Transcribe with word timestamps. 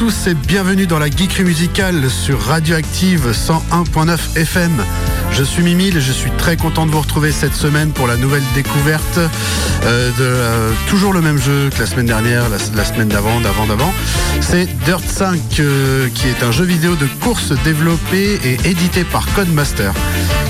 Tous 0.00 0.28
et 0.28 0.34
bienvenue 0.34 0.86
dans 0.86 0.98
la 0.98 1.10
geekerie 1.10 1.44
musicale 1.44 2.08
sur 2.08 2.40
Radioactive 2.40 3.32
101.9 3.32 4.38
FM. 4.38 4.72
Je 5.32 5.44
suis 5.44 5.62
Mimile 5.62 5.96
et 5.96 6.00
je 6.00 6.12
suis 6.12 6.30
très 6.32 6.56
content 6.56 6.86
de 6.86 6.90
vous 6.90 7.00
retrouver 7.00 7.32
cette 7.32 7.54
semaine 7.54 7.92
pour 7.92 8.06
la 8.06 8.16
nouvelle 8.16 8.42
découverte 8.54 9.18
euh, 9.18 10.10
de 10.10 10.14
euh, 10.20 10.72
toujours 10.88 11.12
le 11.12 11.20
même 11.20 11.38
jeu 11.38 11.70
que 11.74 11.80
la 11.80 11.86
semaine 11.86 12.06
dernière, 12.06 12.44
la, 12.48 12.84
semaine 12.84 13.08
d'avant, 13.08 13.40
d'avant, 13.40 13.66
d'avant. 13.66 13.92
C'est 14.40 14.66
Dirt 14.84 15.02
5 15.06 15.38
euh, 15.60 16.08
qui 16.14 16.28
est 16.28 16.42
un 16.42 16.52
jeu 16.52 16.64
vidéo 16.64 16.96
de 16.96 17.06
course 17.20 17.52
développé 17.64 18.38
et 18.44 18.68
édité 18.68 19.04
par 19.04 19.26
Codemaster. 19.34 19.92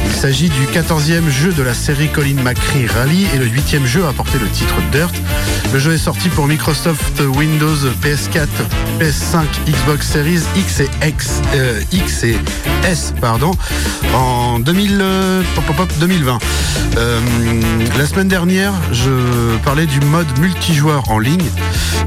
Il 0.06 0.12
s'agit 0.12 0.48
du 0.48 0.66
14e 0.66 1.28
jeu 1.28 1.52
de 1.52 1.62
la 1.62 1.74
série 1.74 2.08
Colin 2.08 2.42
McRae 2.42 2.86
Rally 2.92 3.27
et 3.34 3.38
le 3.38 3.46
8e 3.46 3.86
jeu 3.86 4.06
à 4.06 4.12
porter 4.12 4.38
le 4.38 4.48
titre 4.48 4.74
Dirt. 4.90 5.14
Le 5.72 5.78
jeu 5.78 5.92
est 5.92 5.98
sorti 5.98 6.28
pour 6.30 6.46
Microsoft 6.46 7.20
Windows, 7.36 7.77
PS4, 8.02 8.48
PS5, 8.98 9.44
Xbox 9.68 10.08
Series 10.08 10.42
X 10.56 10.80
et 10.80 10.90
X, 11.06 11.40
X 11.92 12.24
et 12.24 12.36
S 12.84 13.12
en 14.14 14.58
2000, 14.58 14.69
2020. 15.98 16.38
Euh, 16.96 17.20
la 17.98 18.06
semaine 18.06 18.28
dernière, 18.28 18.72
je 18.92 19.56
parlais 19.64 19.86
du 19.86 20.00
mode 20.00 20.27
multijoueur 20.38 21.10
en 21.10 21.18
ligne, 21.18 21.48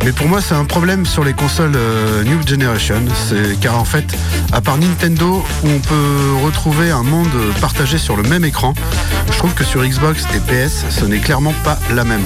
mais 0.06 0.12
pour 0.12 0.28
moi 0.28 0.40
c'est 0.40 0.56
un 0.56 0.64
problème 0.64 1.06
sur 1.06 1.24
les 1.24 1.34
consoles 1.34 1.76
euh, 1.76 2.24
New 2.24 2.46
Generation, 2.48 3.02
car 3.60 3.78
en 3.78 3.86
fait, 3.86 4.06
à 4.52 4.62
part 4.62 4.78
Nintendo 4.78 5.44
où 5.64 5.68
on 5.68 5.80
peut 5.80 6.46
retrouver 6.46 6.92
un 6.92 7.04
monde 7.04 7.28
partagé 7.60 7.98
sur 7.98 8.16
le 8.16 8.24
même 8.24 8.46
écran, 8.46 8.74
je 9.32 9.38
trouve 9.38 9.54
que 9.54 9.64
sur 9.64 9.84
Xbox 9.84 10.24
et 10.34 10.40
PS, 10.40 10.86
ce 10.90 11.06
n'est 11.06 11.20
clairement 11.20 11.54
pas 11.64 11.78
la 11.94 12.04
même. 12.04 12.26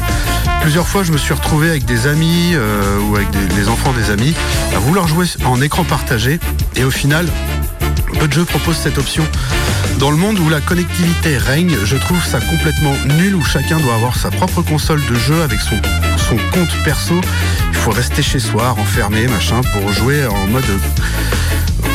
Plusieurs 0.62 0.88
fois, 0.88 1.04
je 1.04 1.12
me 1.12 1.18
suis 1.18 1.34
retrouvé 1.34 1.70
avec 1.70 1.86
des 1.86 2.08
amis 2.08 2.52
euh, 2.54 3.00
ou 3.00 3.16
avec 3.16 3.30
des, 3.56 3.70
enfants 3.70 3.94
des 3.94 4.12
amis 4.12 4.34
à 4.76 4.80
vouloir 4.80 5.08
jouer 5.08 5.26
en 5.46 5.62
écran 5.62 5.84
partagé 5.84 6.40
et 6.76 6.84
au 6.84 6.92
final, 6.92 7.26
peu 8.14 8.28
de 8.28 8.34
jeux 8.34 8.46
proposent 8.46 8.78
cette 8.78 8.98
option. 8.98 9.24
Dans 10.00 10.12
le 10.12 10.18
monde 10.18 10.40
où 10.40 10.50
la 10.50 10.62
connectivité 10.62 11.38
règne, 11.38 11.76
je 11.84 11.96
trouve 11.96 12.24
ça 12.24 12.40
complètement 12.40 12.94
nul 13.18 13.36
où 13.36 13.44
chacun 13.44 13.80
doit 13.80 13.96
avoir 13.96 14.16
sa 14.16 14.30
propre 14.30 14.62
console 14.62 15.04
de 15.06 15.16
jeu 15.16 15.42
avec 15.42 15.60
son, 15.60 15.80
son 16.18 16.38
compte 16.52 16.72
perso. 16.84 17.20
Il 17.70 17.76
faut 17.76 17.92
rester 17.92 18.22
chez 18.22 18.40
soi, 18.40 18.76
enfermé, 18.78 19.28
machin, 19.28 19.62
pour 19.74 19.92
jouer 19.92 20.26
en 20.26 20.48
mode 20.48 20.66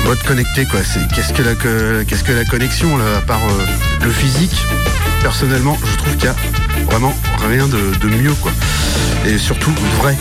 mode 0.05 0.23
connecté 0.25 0.67
quoi. 0.67 0.81
qu'est-ce 1.15 1.33
que 1.33 1.43
la 1.43 1.55
qu'est-ce 2.05 2.25
que 2.25 2.33
la 2.33 2.44
connexion 2.44 2.97
là, 2.97 3.19
à 3.19 3.21
part 3.21 3.43
euh, 3.44 4.05
le 4.05 4.11
physique? 4.11 4.56
Personnellement, 5.23 5.79
je 5.84 5.97
trouve 5.97 6.17
qu'il 6.17 6.25
y 6.25 6.29
a 6.29 6.37
vraiment 6.87 7.15
rien 7.49 7.69
de, 7.69 8.09
mieux 8.09 8.34
quoi. 8.34 8.53
Et 9.25 9.39
surtout 9.39 9.73
vrai. 10.00 10.17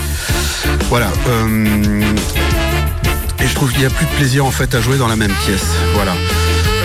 Voilà. 0.90 1.12
Euh, 1.28 2.14
et 3.42 3.48
je 3.48 3.56
trouve 3.56 3.72
qu'il 3.72 3.80
n'y 3.80 3.86
a 3.86 3.90
plus 3.90 4.06
de 4.06 4.12
plaisir 4.12 4.46
en 4.46 4.52
fait 4.52 4.76
à 4.76 4.82
jouer 4.82 4.98
dans 4.98 5.08
la 5.08 5.16
même 5.16 5.34
pièce. 5.46 5.76
Voilà. 5.94 6.14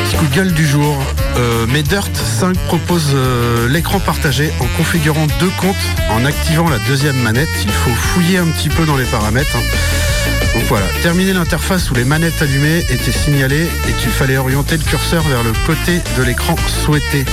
Petit 0.05 0.17
de 0.17 0.35
gueule 0.35 0.53
du 0.53 0.67
jour. 0.67 0.97
Euh, 1.37 1.67
Dirt 1.83 2.15
5 2.15 2.57
propose 2.67 3.13
euh, 3.15 3.69
l'écran 3.69 4.01
partagé 4.01 4.51
en 4.61 4.67
configurant 4.77 5.27
deux 5.39 5.51
comptes 5.61 5.77
en 6.11 6.25
activant 6.25 6.69
la 6.69 6.79
deuxième 6.81 7.17
manette. 7.17 7.49
Il 7.63 7.71
faut 7.71 7.91
fouiller 7.91 8.39
un 8.39 8.47
petit 8.47 8.69
peu 8.69 8.87
dans 8.87 8.97
les 8.97 9.05
paramètres. 9.05 9.57
Hein. 9.57 10.55
Donc 10.55 10.65
voilà, 10.69 10.87
terminer 11.03 11.35
l'interface 11.35 11.91
où 11.91 11.95
les 11.95 12.05
manettes 12.05 12.41
allumées 12.41 12.79
étaient 12.89 13.13
signalées 13.13 13.69
et 13.89 13.93
qu'il 13.93 14.11
fallait 14.11 14.39
orienter 14.39 14.79
le 14.79 14.85
curseur 14.85 15.23
vers 15.29 15.43
le 15.43 15.53
côté 15.67 16.01
de 16.17 16.23
l'écran 16.23 16.57
souhaité. 16.67 17.25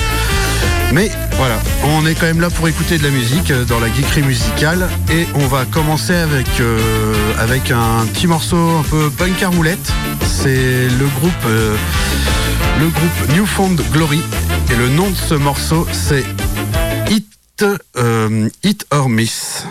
Mais 0.93 1.09
voilà, 1.37 1.59
on 1.85 2.05
est 2.05 2.13
quand 2.13 2.27
même 2.27 2.39
là 2.39 2.51
pour 2.51 2.67
écouter 2.67 2.99
de 2.99 3.03
la 3.03 3.09
musique 3.09 3.49
euh, 3.49 3.65
dans 3.65 3.79
la 3.79 3.91
geekerie 3.91 4.21
musicale 4.21 4.87
et 5.11 5.25
on 5.33 5.47
va 5.47 5.65
commencer 5.65 6.13
avec, 6.13 6.45
euh, 6.59 7.33
un 7.39 8.05
petit 8.05 8.27
morceau 8.27 8.57
un 8.57 8.83
peu 8.83 9.09
punk 9.09 9.41
à 9.41 9.49
roulette. 9.49 9.91
C'est 10.21 10.87
le 10.87 11.07
groupe, 11.19 11.33
euh, 11.47 11.75
le 12.79 12.89
groupe 12.89 13.35
Newfound 13.35 13.81
Glory 13.91 14.21
et 14.71 14.75
le 14.75 14.89
nom 14.89 15.09
de 15.09 15.15
ce 15.15 15.33
morceau 15.33 15.87
c'est 15.91 16.23
Hit 17.09 18.85
or 18.91 19.09
Miss. 19.09 19.65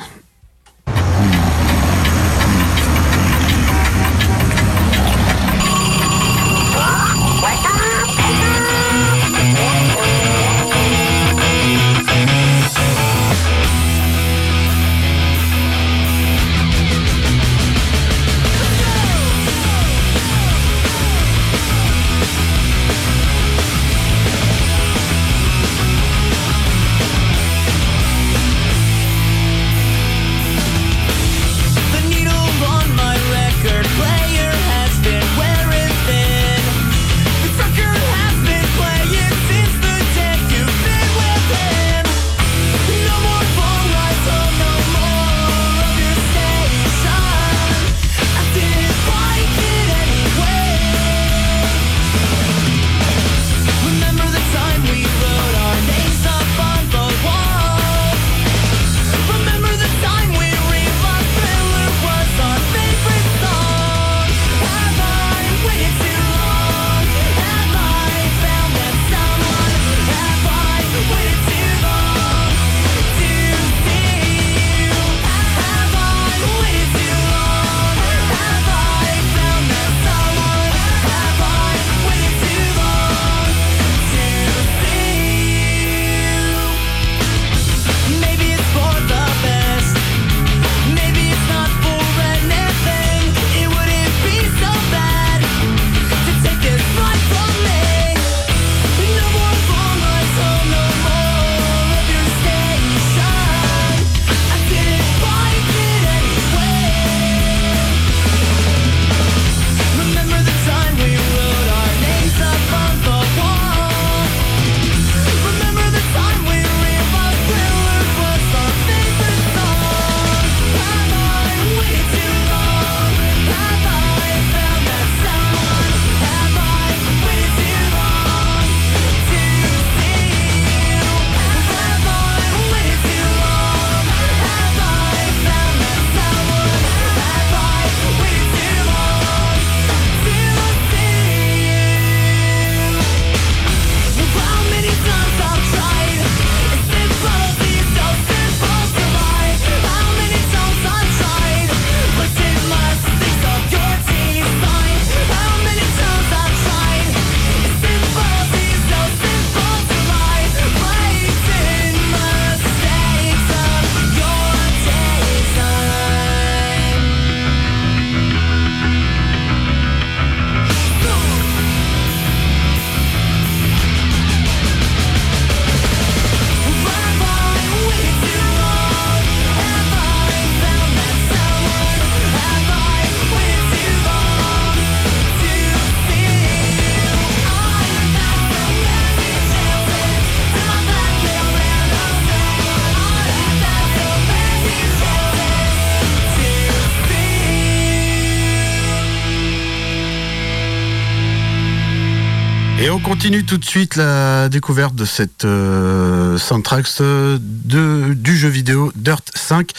Continue 203.02 203.44
tout 203.44 203.58
de 203.58 203.64
suite 203.64 203.96
la 203.96 204.48
découverte 204.48 204.94
de 204.94 205.04
cette 205.04 205.42
soundtrack 205.42 206.86
euh, 207.00 207.38
de, 207.40 208.14
du 208.14 208.36
jeu 208.36 208.48
vidéo 208.48 208.92
Dirt 208.94 209.30
5 209.34 209.70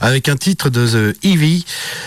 avec 0.00 0.28
un 0.28 0.36
titre 0.36 0.70
de 0.70 1.12
The 1.12 1.24
Eevee 1.24 1.64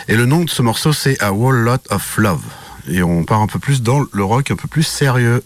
et 0.07 0.15
le 0.15 0.25
nom 0.25 0.43
de 0.43 0.49
ce 0.49 0.61
morceau 0.61 0.93
c'est 0.93 1.21
A 1.21 1.31
Whole 1.33 1.57
Lot 1.57 1.81
of 1.89 2.17
Love. 2.17 2.43
Et 2.89 3.01
on 3.01 3.23
part 3.23 3.41
un 3.41 3.47
peu 3.47 3.59
plus 3.59 3.81
dans 3.81 4.03
le 4.11 4.23
rock 4.23 4.51
un 4.51 4.55
peu 4.55 4.67
plus 4.67 4.83
sérieux. 4.83 5.43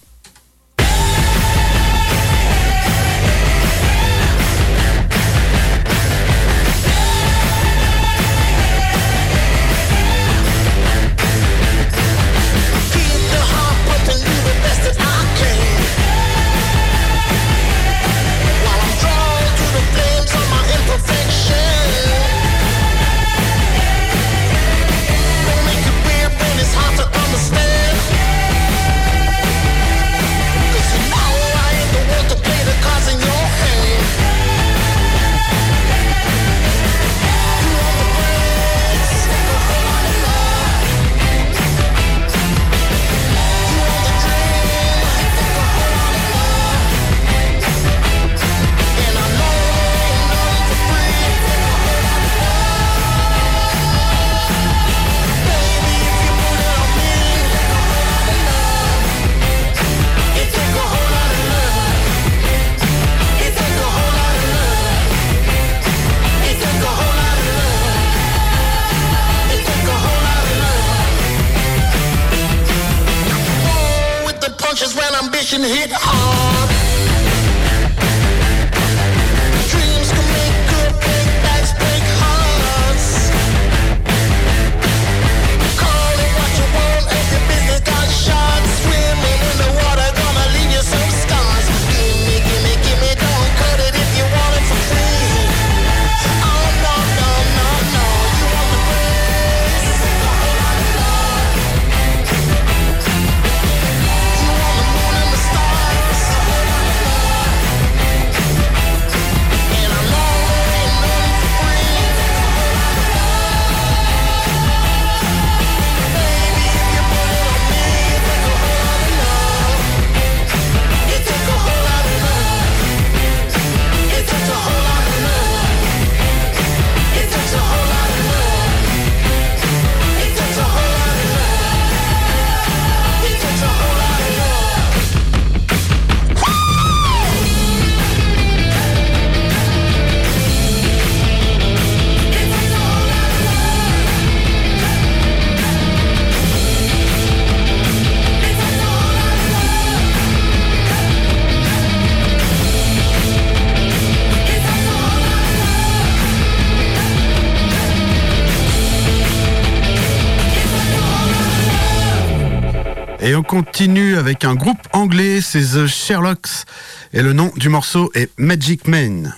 Et 163.32 163.36
on 163.36 163.44
continue 163.44 164.18
avec 164.18 164.44
un 164.44 164.56
groupe 164.56 164.90
anglais, 164.92 165.40
c'est 165.40 165.62
The 165.62 165.88
Sherlocks. 165.88 166.66
Et 167.14 167.22
le 167.22 167.32
nom 167.32 167.50
du 167.56 167.70
morceau 167.70 168.12
est 168.14 168.30
Magic 168.38 168.90
Man. 168.90 169.34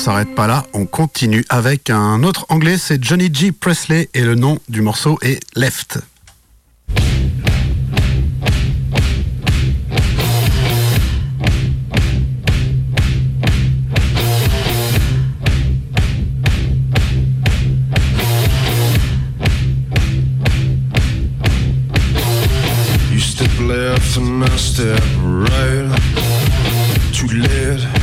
S'arrête 0.00 0.34
pas 0.34 0.46
là, 0.46 0.64
on 0.72 0.86
continue 0.86 1.44
avec 1.50 1.90
un 1.90 2.22
autre 2.22 2.46
anglais, 2.48 2.78
c'est 2.78 3.04
Johnny 3.04 3.28
G. 3.30 3.52
Presley 3.52 4.08
et 4.14 4.22
le 4.22 4.34
nom 4.34 4.58
du 4.70 4.80
morceau 4.80 5.18
est 5.20 5.40
Left. 5.56 5.98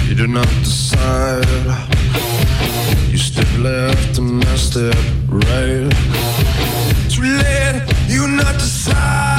You 0.07 0.15
do 0.15 0.27
not 0.27 0.47
decide. 0.63 1.45
You 3.09 3.17
step 3.17 3.47
left 3.59 4.17
and 4.17 4.43
I 4.45 4.55
step 4.55 4.95
right. 5.27 5.91
Too 7.09 7.23
late, 7.23 7.83
you 8.07 8.27
not 8.27 8.53
decide. 8.53 9.36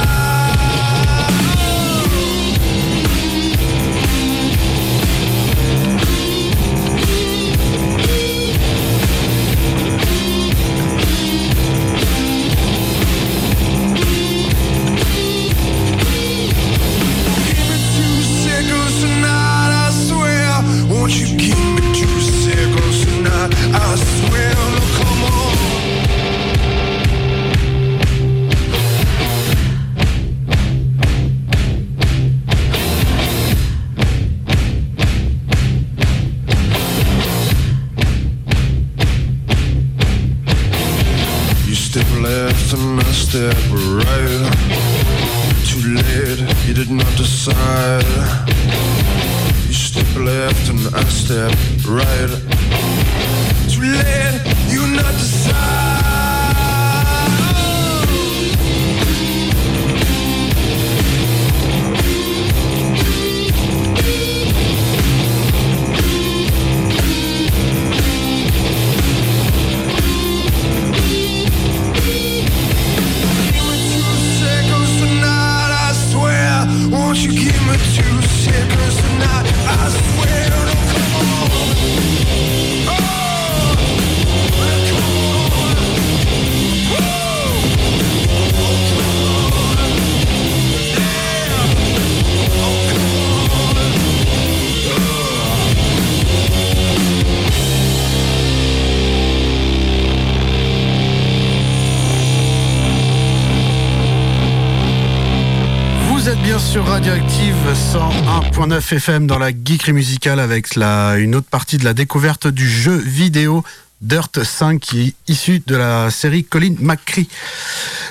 101.9 108.69 108.93
FM 108.93 109.25
dans 109.25 109.39
la 109.39 109.49
geekerie 109.49 109.93
musicale 109.93 110.39
avec 110.39 110.75
une 110.75 111.33
autre 111.33 111.47
partie 111.49 111.79
de 111.79 111.85
la 111.85 111.95
découverte 111.95 112.45
du 112.45 112.69
jeu 112.69 112.95
vidéo 112.95 113.63
Dirt 113.99 114.43
5 114.43 114.79
qui 114.79 115.01
est 115.01 115.13
issu 115.27 115.63
de 115.65 115.75
la 115.75 116.11
série 116.11 116.43
Colin 116.43 116.75
McCree. 116.79 117.27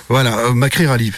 Voilà, 0.09 0.37
euh, 0.39 0.55
McCree 0.55 0.87
Rally. 0.87 1.13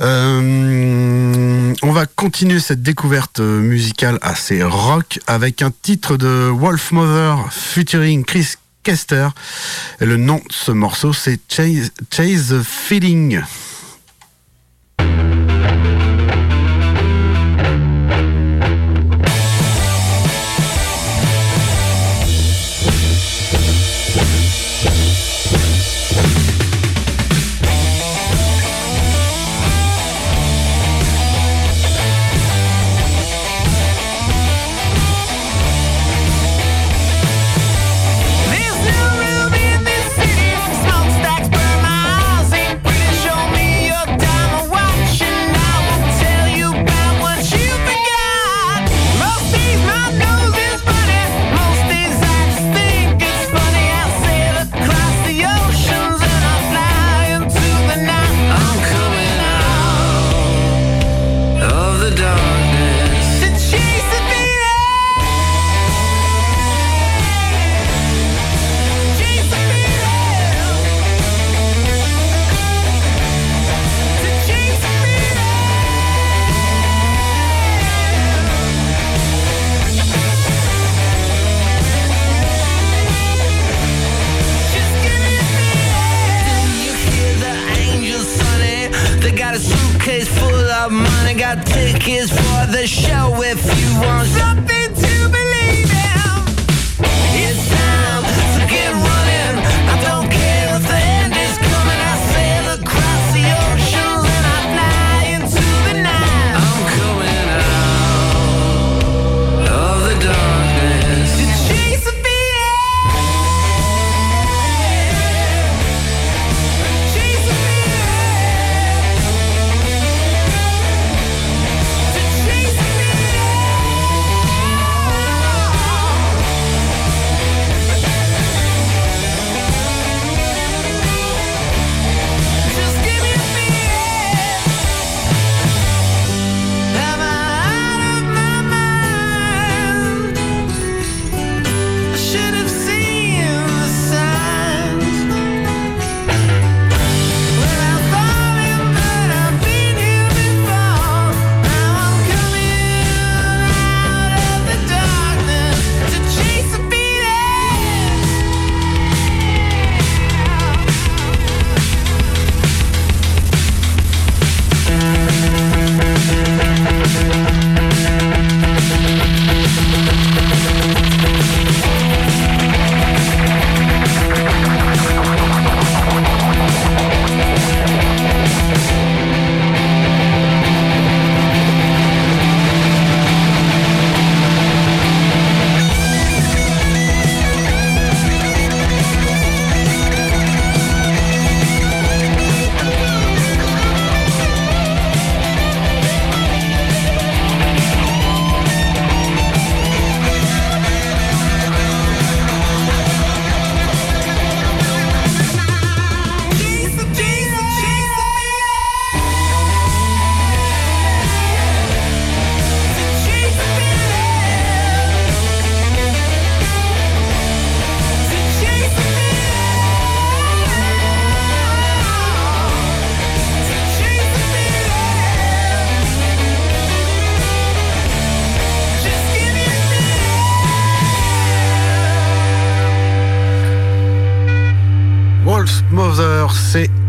Euh, 0.00 1.74
on 1.82 1.92
va 1.92 2.06
continuer 2.06 2.58
cette 2.58 2.82
découverte 2.82 3.40
musicale 3.40 4.18
assez 4.22 4.62
rock 4.62 5.20
avec 5.26 5.60
un 5.60 5.70
titre 5.82 6.16
de 6.16 6.48
Wolf 6.50 6.92
Mother 6.92 7.52
featuring 7.52 8.24
Chris 8.24 8.54
Kester. 8.82 9.28
Le 10.00 10.16
nom 10.16 10.36
de 10.36 10.52
ce 10.52 10.72
morceau 10.72 11.12
c'est 11.12 11.38
Chase, 11.50 11.90
Chase 12.10 12.62
Feeling. 12.62 13.42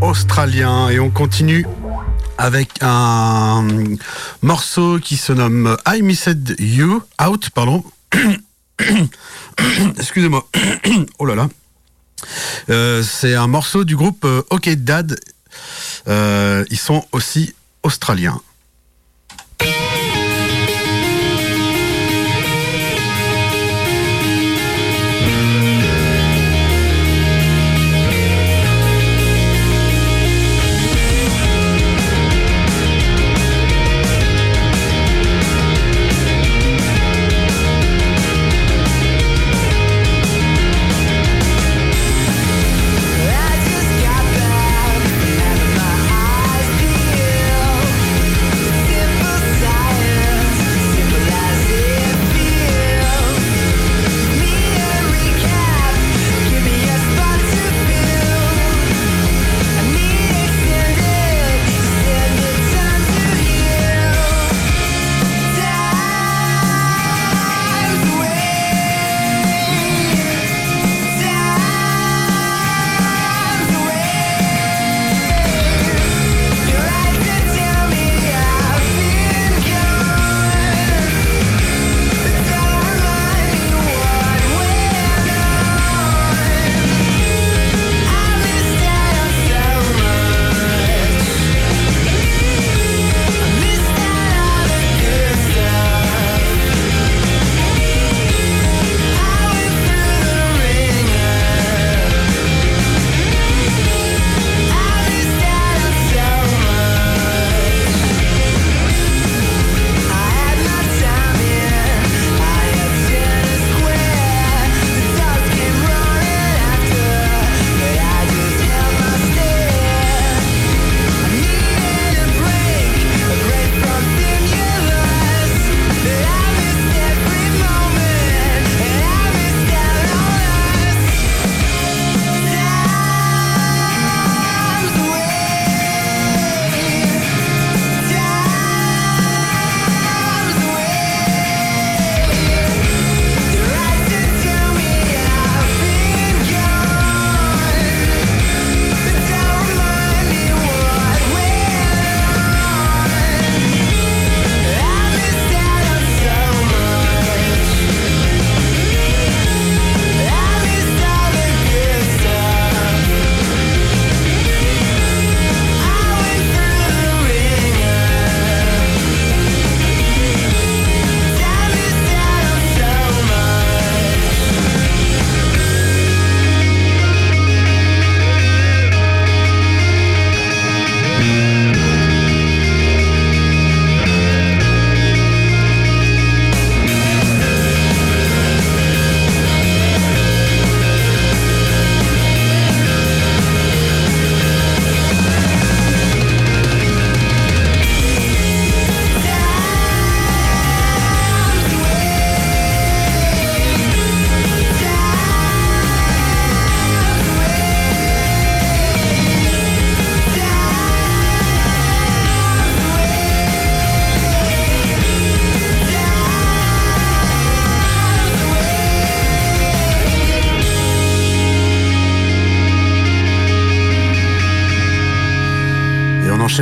Australien 0.01 0.89
et 0.89 0.99
on 0.99 1.10
continue 1.10 1.65
avec 2.38 2.69
un 2.82 3.67
morceau 4.41 4.99
qui 4.99 5.17
se 5.17 5.34
nomme 5.34 5.75
I 5.86 6.01
Missed 6.01 6.56
You 6.60 7.01
Out, 7.21 7.49
pardon. 7.49 7.84
Excusez-moi. 9.97 10.47
oh 11.19 11.25
là 11.25 11.36
là. 11.36 11.49
Euh, 12.69 13.03
c'est 13.03 13.36
un 13.36 13.47
morceau 13.47 13.84
du 13.84 13.95
groupe 13.95 14.23
euh, 14.23 14.41
OK 14.51 14.69
Dad. 14.69 15.19
Euh, 16.08 16.63
ils 16.69 16.80
sont 16.80 17.03
aussi 17.12 17.53
australiens. 17.84 18.39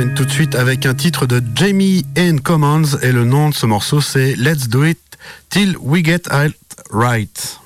Tout 0.04 0.26
de 0.26 0.30
suite 0.30 0.54
avec 0.54 0.84
un 0.84 0.92
titre 0.92 1.24
de 1.24 1.42
Jamie 1.54 2.04
N. 2.16 2.40
Commons 2.40 2.98
et 3.00 3.12
le 3.12 3.24
nom 3.24 3.48
de 3.48 3.54
ce 3.54 3.64
morceau 3.64 4.02
c'est 4.02 4.34
Let's 4.36 4.68
Do 4.68 4.84
It 4.84 4.98
Till 5.48 5.74
We 5.80 6.04
Get 6.04 6.24
It 6.30 6.54
Right. 6.90 7.58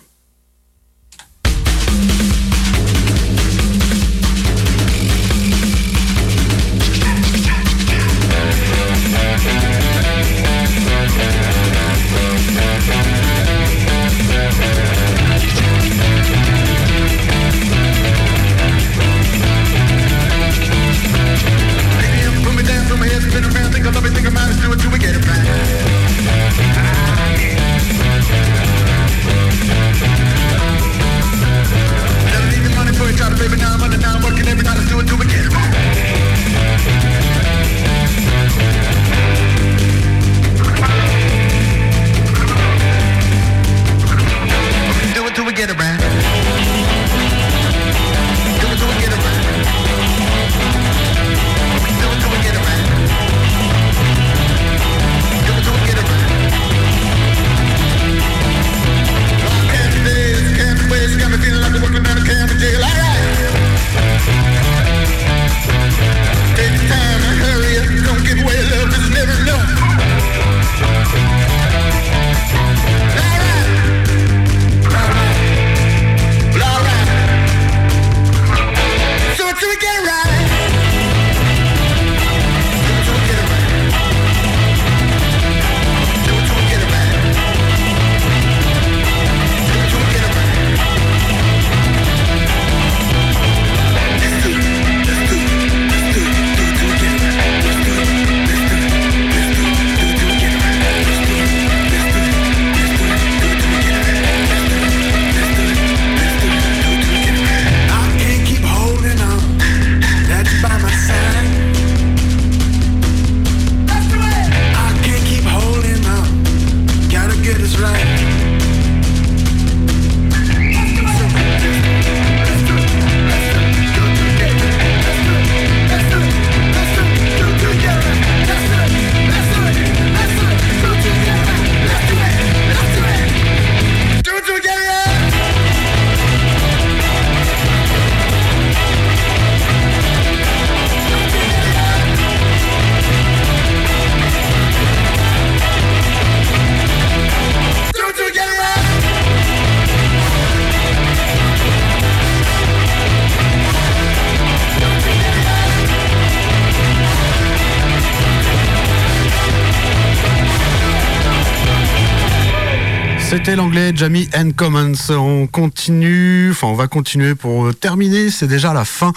C'était 163.42 163.56
l'anglais 163.56 163.92
Jamie 163.94 164.28
and 164.36 164.50
Commons. 164.54 164.92
On 165.08 165.46
continue, 165.46 166.50
enfin 166.50 166.66
on 166.66 166.74
va 166.74 166.88
continuer 166.88 167.34
pour 167.34 167.74
terminer. 167.74 168.28
C'est 168.28 168.46
déjà 168.46 168.74
la 168.74 168.84
fin 168.84 169.12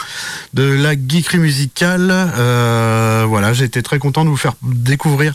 de 0.54 0.64
la 0.64 0.94
geekerie 0.94 1.40
musicale. 1.40 2.10
Euh, 2.10 3.26
voilà, 3.28 3.52
j'ai 3.52 3.66
été 3.66 3.84
très 3.84 4.00
content 4.00 4.24
de 4.24 4.30
vous 4.30 4.38
faire 4.38 4.54
découvrir 4.62 5.34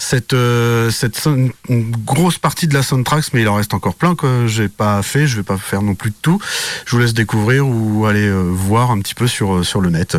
cette 0.00 0.32
euh, 0.32 0.90
cette 0.90 1.28
grosse 1.68 2.38
partie 2.38 2.66
de 2.66 2.74
la 2.74 2.82
soundtrack, 2.82 3.26
mais 3.34 3.42
il 3.42 3.48
en 3.48 3.54
reste 3.54 3.72
encore 3.72 3.94
plein 3.94 4.16
que 4.16 4.46
j'ai 4.48 4.68
pas 4.68 5.02
fait. 5.02 5.28
Je 5.28 5.36
vais 5.36 5.44
pas 5.44 5.58
faire 5.58 5.82
non 5.82 5.94
plus 5.94 6.10
de 6.10 6.16
tout. 6.20 6.40
Je 6.86 6.96
vous 6.96 7.02
laisse 7.02 7.14
découvrir 7.14 7.68
ou 7.68 8.06
aller 8.06 8.26
euh, 8.26 8.42
voir 8.42 8.90
un 8.90 8.98
petit 8.98 9.14
peu 9.14 9.28
sur 9.28 9.64
sur 9.64 9.80
le 9.80 9.90
net. 9.90 10.16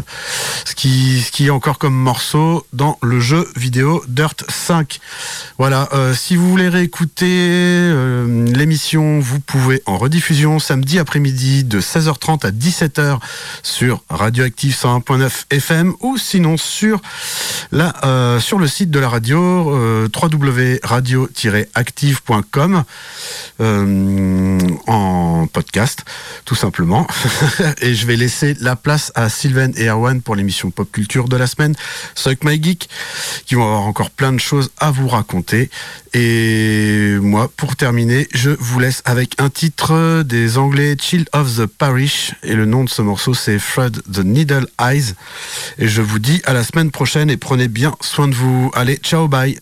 Ce 0.63 0.73
qui 0.73 1.21
ce 1.21 1.32
qui 1.32 1.47
est 1.47 1.51
encore 1.51 1.80
comme 1.80 1.95
morceau 1.95 2.65
dans 2.71 2.97
le 3.01 3.19
jeu 3.19 3.45
vidéo 3.58 4.04
Dirt 4.08 4.45
5. 4.47 4.99
Voilà. 5.58 5.89
si 6.13 6.36
vous 6.36 6.49
voulez 6.49 6.69
réécouter 6.69 8.05
euh, 8.06 8.46
l'émission, 8.54 9.20
vous 9.20 9.39
pouvez 9.39 9.82
en 9.86 9.98
rediffusion 9.98 10.60
samedi 10.60 11.00
après-midi 11.00 11.63
de 11.63 11.80
16h30 11.82 12.46
à 12.46 12.52
17h 12.52 13.18
sur 13.63 14.04
Radioactive 14.10 14.76
101.9 14.76 15.46
FM 15.50 15.96
ou 16.02 16.18
sinon 16.18 16.58
sur, 16.58 17.02
la, 17.72 17.96
euh, 18.04 18.39
sur 18.39 18.60
le 18.60 18.68
site 18.68 18.91
de 18.91 19.00
la 19.00 19.10
radio 19.10 19.76
euh, 19.76 20.08
www.radio-active.com 20.15 22.84
en 24.88 25.48
podcast 25.52 26.06
tout 26.46 26.56
simplement. 26.56 27.08
et 27.82 27.96
je 27.96 28.06
vais 28.06 28.15
laisser 28.15 28.56
la 28.60 28.76
place 28.76 29.12
à 29.15 29.30
Sylvain 29.30 29.72
et 29.76 29.88
Erwan 29.88 30.22
pour 30.22 30.36
l'émission 30.36 30.70
Pop 30.70 30.91
Culture 30.91 31.28
de 31.28 31.38
la 31.38 31.48
semaine, 31.48 31.74
Suck 32.13 32.44
My 32.44 32.62
Geek, 32.62 32.88
qui 33.46 33.56
vont 33.56 33.63
avoir 33.63 33.82
encore 33.82 34.12
plein 34.12 34.32
de 34.32 34.39
choses 34.39 34.70
à 34.78 34.91
vous 34.91 35.08
raconter. 35.08 35.70
Et 36.13 37.18
moi, 37.22 37.52
pour 37.58 37.76
terminer, 37.76 37.94
je 38.34 38.49
vous 38.60 38.79
laisse 38.79 39.01
avec 39.05 39.36
un 39.38 39.49
titre 39.49 40.23
des 40.23 40.58
Anglais 40.58 40.97
Child 40.99 41.29
of 41.34 41.55
the 41.55 41.65
Parish. 41.65 42.34
Et 42.43 42.53
le 42.53 42.65
nom 42.65 42.84
de 42.84 42.89
ce 42.89 43.01
morceau, 43.01 43.34
c'est 43.34 43.58
Fred 43.58 44.01
the 44.12 44.19
Needle 44.19 44.67
Eyes. 44.81 45.13
Et 45.77 45.88
je 45.88 46.01
vous 46.01 46.19
dis 46.19 46.41
à 46.45 46.53
la 46.53 46.63
semaine 46.63 46.91
prochaine 46.91 47.29
et 47.29 47.38
prenez 47.38 47.67
bien 47.69 47.95
soin 48.01 48.27
de 48.27 48.36
vous. 48.36 48.69
Allez, 48.73 48.97
ciao, 48.97 49.27
bye. 49.27 49.58